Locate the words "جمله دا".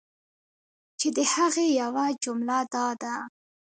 2.23-2.87